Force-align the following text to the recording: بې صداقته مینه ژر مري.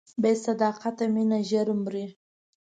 بې 0.21 0.31
صداقته 0.45 1.05
مینه 1.13 1.39
ژر 1.49 1.67
مري. 1.83 2.05